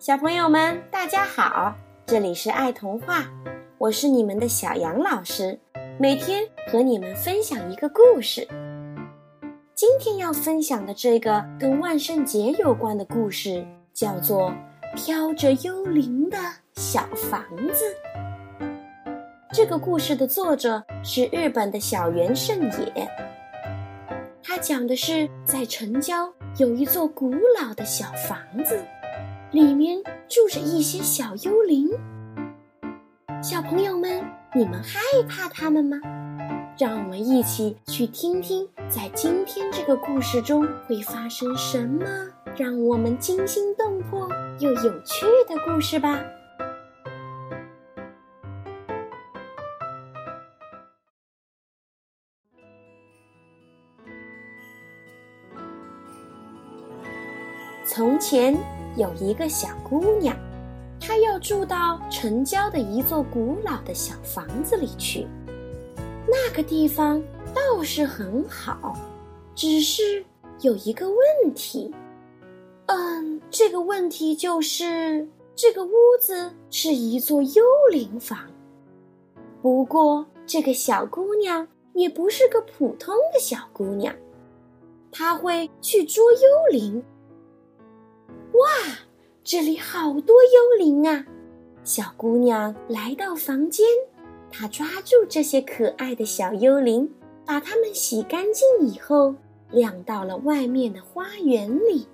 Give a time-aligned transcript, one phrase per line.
[0.00, 1.76] 小朋友们，大家好！
[2.06, 3.26] 这里是爱童话，
[3.76, 5.60] 我是你们的小杨老师，
[5.98, 8.48] 每天和你们分享一个故事。
[9.74, 13.62] 今天要分享的这个跟万圣节有关的故事，
[13.92, 14.50] 叫做
[14.96, 16.38] 《飘着幽灵的
[16.72, 17.44] 小房
[17.74, 17.84] 子》。
[19.52, 22.58] 这个故事的作者是日本的小原胜
[22.94, 23.06] 也，
[24.42, 28.82] 他讲的是在城郊有一座古老的小房子。
[29.52, 31.90] 里面住着一些小幽灵，
[33.42, 35.96] 小朋友们，你们害怕他们吗？
[36.78, 42.06] 让我们一起去听听，在今天这个故事中会发生什么
[42.56, 44.28] 让我们惊心动魄
[44.60, 46.22] 又有趣的故事吧。
[57.84, 58.56] 从前。
[58.96, 60.36] 有一个小姑娘，
[61.00, 65.26] 她要住到城郊的一座古老的小房子里去。
[66.26, 67.22] 那个地方
[67.54, 68.96] 倒是很好，
[69.54, 70.24] 只是
[70.60, 71.92] 有一个问题。
[72.86, 78.38] 嗯，这个问题就是这个屋子是一座幽灵房。
[79.62, 84.14] 不过，这个小姑娘也不是个普通的小姑娘，
[85.12, 86.38] 她会去捉幽
[86.70, 87.02] 灵。
[88.60, 88.98] 哇，
[89.42, 91.24] 这里好多幽灵啊！
[91.82, 93.86] 小姑娘来到房间，
[94.50, 97.10] 她抓住这些可爱的小幽灵，
[97.46, 99.34] 把它们洗干净以后，
[99.70, 102.06] 晾到了外面的花园里。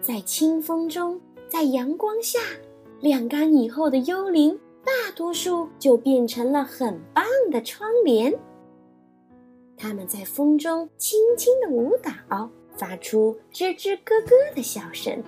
[0.00, 2.40] 在清风中，在阳光下，
[3.00, 8.36] 晾干以后的幽灵，大多数就变成了很棒的窗帘。
[9.76, 12.50] 它们在风中轻轻的舞蹈。
[12.76, 15.22] 发出吱吱咯咯的笑声。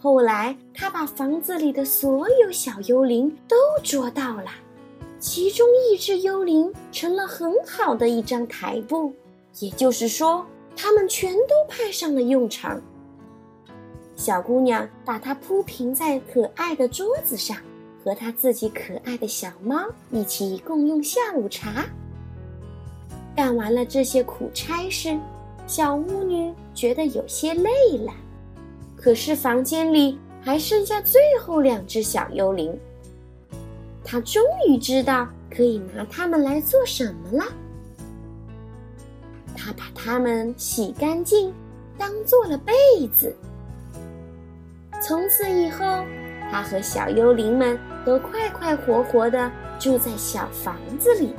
[0.00, 4.50] 后来，他把房子里的所有小幽灵都捉到了，
[5.18, 9.12] 其中一只幽灵成了很好的一张台布，
[9.58, 12.80] 也就是说，它们全都派上了用场。
[14.14, 17.56] 小姑娘把它铺平在可爱的桌子上，
[18.04, 21.84] 和她自己可爱的小猫一起共用下午茶。
[23.34, 25.16] 干完了这些苦差事。
[25.68, 28.12] 小巫女觉得有些累了，
[28.96, 32.74] 可是房间里还剩下最后两只小幽灵。
[34.02, 37.44] 她终于知道可以拿它们来做什么了。
[39.54, 41.52] 她把它们洗干净，
[41.98, 42.72] 当做了被
[43.14, 43.36] 子。
[45.02, 45.84] 从此以后，
[46.50, 51.34] 她和小幽灵们都快快活活的住在小房子里。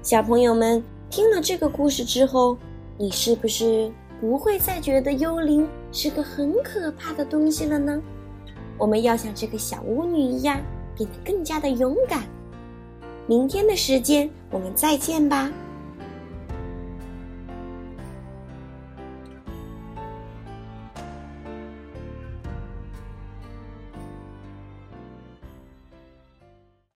[0.00, 2.56] 小朋友们听了这个故事之后，
[2.96, 8.00] 你是不是不会再觉得幽灵是个很可怕的东西了呢？
[8.78, 10.60] 我们要像这个小巫女一样，
[10.96, 12.22] 变得更加的勇敢。
[13.26, 15.50] 明天的时间，我们再见吧。